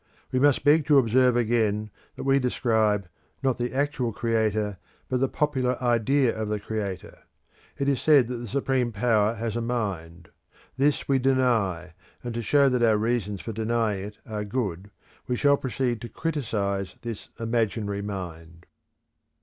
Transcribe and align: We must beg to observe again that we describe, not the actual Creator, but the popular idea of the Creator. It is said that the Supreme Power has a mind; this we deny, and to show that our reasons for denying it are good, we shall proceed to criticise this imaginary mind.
We 0.31 0.39
must 0.39 0.63
beg 0.63 0.87
to 0.87 0.97
observe 0.97 1.37
again 1.37 1.91
that 2.15 2.23
we 2.23 2.39
describe, 2.39 3.07
not 3.43 3.59
the 3.59 3.71
actual 3.71 4.11
Creator, 4.11 4.79
but 5.07 5.19
the 5.19 5.29
popular 5.29 5.77
idea 5.79 6.35
of 6.35 6.49
the 6.49 6.59
Creator. 6.59 7.19
It 7.77 7.87
is 7.87 8.01
said 8.01 8.27
that 8.27 8.37
the 8.37 8.47
Supreme 8.47 8.91
Power 8.91 9.35
has 9.35 9.55
a 9.55 9.61
mind; 9.61 10.29
this 10.75 11.07
we 11.07 11.19
deny, 11.19 11.93
and 12.23 12.33
to 12.33 12.41
show 12.41 12.67
that 12.67 12.81
our 12.81 12.97
reasons 12.97 13.41
for 13.41 13.53
denying 13.53 14.03
it 14.05 14.17
are 14.25 14.43
good, 14.43 14.89
we 15.27 15.35
shall 15.35 15.55
proceed 15.55 16.01
to 16.01 16.09
criticise 16.09 16.95
this 17.03 17.29
imaginary 17.39 18.01
mind. 18.01 18.65